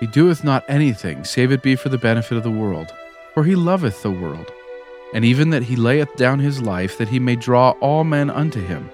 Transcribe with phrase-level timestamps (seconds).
[0.00, 2.92] He doeth not anything, save it be for the benefit of the world.
[3.34, 4.52] For he loveth the world,
[5.12, 8.64] and even that he layeth down his life, that he may draw all men unto
[8.64, 8.90] him.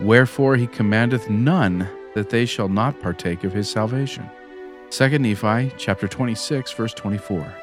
[0.00, 4.28] Wherefore he commandeth none that they shall not partake of his salvation.
[4.90, 7.54] 2 Nephi chapter 26 verse 24.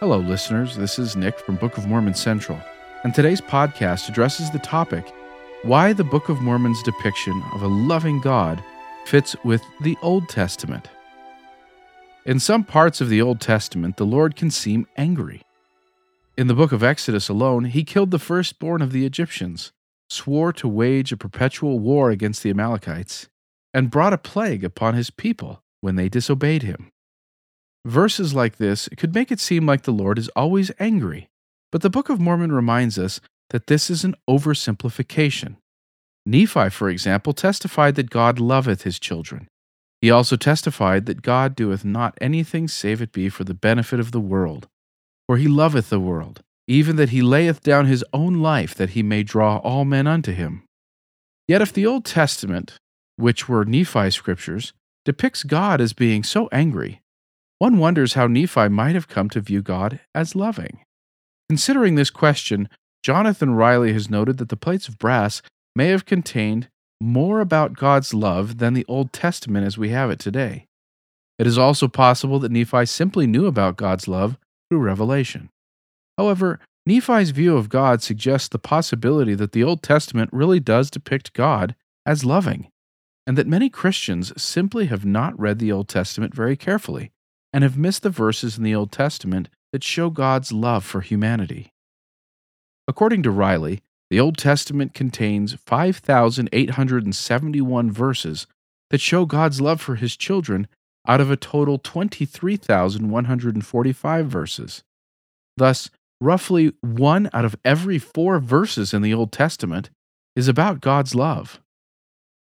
[0.00, 2.58] Hello listeners, this is Nick from Book of Mormon Central,
[3.04, 5.06] and today's podcast addresses the topic
[5.62, 8.62] why the Book of Mormon's depiction of a loving God
[9.06, 10.88] fits with the Old Testament.
[12.24, 15.42] In some parts of the Old Testament, the Lord can seem angry.
[16.38, 19.72] In the book of Exodus alone, he killed the firstborn of the Egyptians,
[20.08, 23.28] swore to wage a perpetual war against the Amalekites,
[23.74, 26.92] and brought a plague upon his people when they disobeyed him.
[27.84, 31.28] Verses like this could make it seem like the Lord is always angry,
[31.72, 35.56] but the Book of Mormon reminds us that this is an oversimplification.
[36.24, 39.48] Nephi, for example, testified that God loveth his children.
[40.02, 44.10] He also testified that God doeth not anything save it be for the benefit of
[44.10, 44.68] the world.
[45.28, 49.02] For he loveth the world, even that he layeth down his own life that he
[49.04, 50.64] may draw all men unto him.
[51.46, 52.78] Yet if the Old Testament,
[53.14, 54.72] which were Nephi's scriptures,
[55.04, 57.00] depicts God as being so angry,
[57.58, 60.80] one wonders how Nephi might have come to view God as loving.
[61.48, 62.68] Considering this question,
[63.04, 65.42] Jonathan Riley has noted that the plates of brass
[65.76, 66.68] may have contained
[67.02, 70.66] more about God's love than the Old Testament as we have it today.
[71.38, 74.38] It is also possible that Nephi simply knew about God's love
[74.70, 75.50] through revelation.
[76.16, 81.32] However, Nephi's view of God suggests the possibility that the Old Testament really does depict
[81.32, 81.74] God
[82.06, 82.68] as loving,
[83.26, 87.12] and that many Christians simply have not read the Old Testament very carefully
[87.52, 91.72] and have missed the verses in the Old Testament that show God's love for humanity.
[92.88, 93.80] According to Riley,
[94.12, 98.46] the Old Testament contains 5,871 verses
[98.90, 100.68] that show God's love for his children
[101.08, 104.82] out of a total 23,145 verses.
[105.56, 105.88] Thus,
[106.20, 109.88] roughly one out of every four verses in the Old Testament
[110.36, 111.62] is about God's love.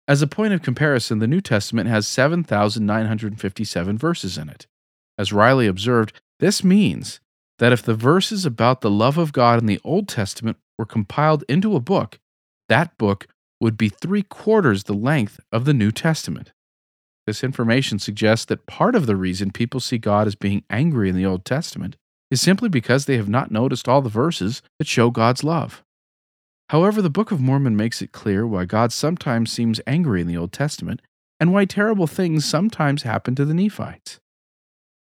[0.06, 4.68] As a point of comparison, the New Testament has 7,957 verses in it.
[5.18, 7.18] As Riley observed, this means
[7.58, 11.44] that if the verses about the love of God in the Old Testament were compiled
[11.48, 12.18] into a book,
[12.68, 13.26] that book
[13.60, 16.52] would be three quarters the length of the New Testament.
[17.26, 21.16] This information suggests that part of the reason people see God as being angry in
[21.16, 21.96] the Old Testament
[22.30, 25.82] is simply because they have not noticed all the verses that show God's love.
[26.70, 30.36] However, the Book of Mormon makes it clear why God sometimes seems angry in the
[30.36, 31.00] Old Testament
[31.38, 34.18] and why terrible things sometimes happen to the Nephites.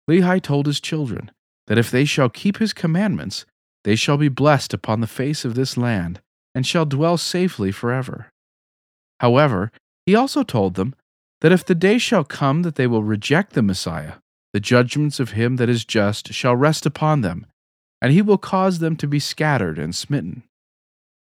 [0.09, 1.31] Lehi told his children
[1.67, 3.45] that if they shall keep his commandments,
[3.83, 6.21] they shall be blessed upon the face of this land,
[6.53, 8.27] and shall dwell safely forever.
[9.19, 9.71] However,
[10.05, 10.95] he also told them
[11.41, 14.13] that if the day shall come that they will reject the Messiah,
[14.53, 17.45] the judgments of him that is just shall rest upon them,
[18.01, 20.43] and he will cause them to be scattered and smitten.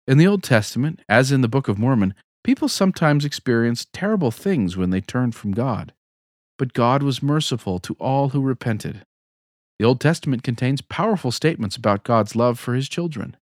[0.07, 4.77] In the Old Testament, as in the Book of Mormon, people sometimes experienced terrible things
[4.77, 5.93] when they turned from God.
[6.59, 9.05] But God was merciful to all who repented.
[9.79, 13.37] The Old Testament contains powerful statements about God's love for his children.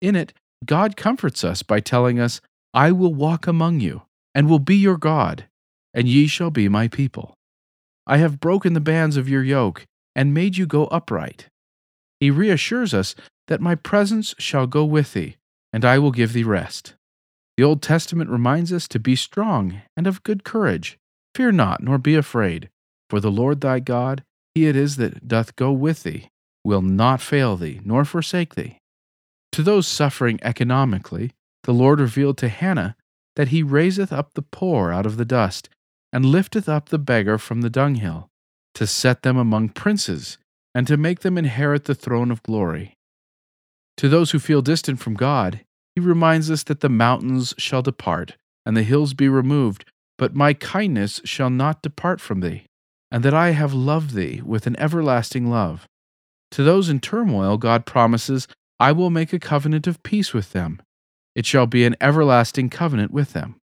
[0.00, 0.32] In it,
[0.64, 2.40] God comforts us by telling us,
[2.72, 4.02] I will walk among you,
[4.34, 5.46] and will be your God,
[5.92, 7.34] and ye shall be my people.
[8.06, 9.84] I have broken the bands of your yoke,
[10.14, 11.48] and made you go upright.
[12.20, 13.14] He reassures us
[13.48, 15.36] that my presence shall go with thee,
[15.72, 16.94] and I will give thee rest.
[17.56, 20.98] The Old Testament reminds us to be strong and of good courage.
[21.34, 22.68] Fear not, nor be afraid,
[23.10, 24.22] for the Lord thy God,
[24.54, 26.28] he it is that doth go with thee,
[26.64, 28.78] will not fail thee, nor forsake thee.
[29.52, 31.32] To those suffering economically,
[31.64, 32.96] the Lord revealed to Hannah
[33.36, 35.68] that he raiseth up the poor out of the dust,
[36.12, 38.28] and lifteth up the beggar from the dunghill,
[38.74, 40.36] to set them among princes,
[40.74, 42.94] and to make them inherit the throne of glory.
[43.96, 45.64] To those who feel distant from God,
[45.94, 48.36] he reminds us that the mountains shall depart,
[48.66, 49.86] and the hills be removed,
[50.18, 52.66] but my kindness shall not depart from thee
[53.12, 55.86] and that I have loved thee with an everlasting love.
[56.52, 58.48] To those in turmoil, God promises,
[58.80, 60.80] I will make a covenant of peace with them.
[61.34, 63.56] It shall be an everlasting covenant with them.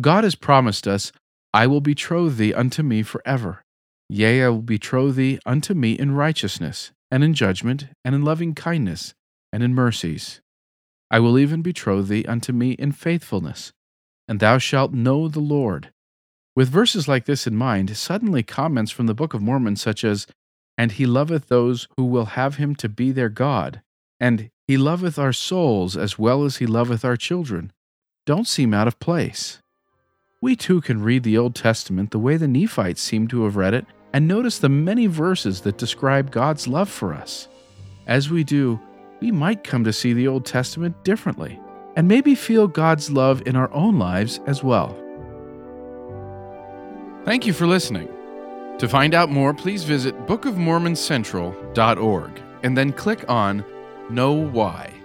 [0.00, 1.10] God has promised us,
[1.52, 3.64] I will betroth thee unto me forever.
[4.08, 8.54] Yea, I will betroth thee unto me in righteousness, and in judgment, and in loving
[8.54, 9.12] kindness,
[9.52, 10.40] and in mercies.
[11.10, 13.72] I will even betroth thee unto me in faithfulness,
[14.28, 15.90] and thou shalt know the Lord.
[16.58, 20.26] With verses like this in mind, suddenly comments from the Book of Mormon, such as,
[20.76, 23.80] And he loveth those who will have him to be their God,
[24.18, 27.72] and he loveth our souls as well as he loveth our children,
[28.26, 29.62] don't seem out of place.
[30.42, 33.72] we too can read the Old Testament the way the Nephites seem to have read
[33.72, 37.46] it and notice the many verses that describe God's love for us.
[38.08, 38.80] As we do,
[39.20, 41.60] we might come to see the Old Testament differently
[41.94, 44.98] and maybe feel God's love in our own lives as well.
[47.28, 48.08] Thank you for listening.
[48.78, 53.62] To find out more, please visit bookofmormoncentral.org and then click on
[54.10, 54.97] KnoWhy.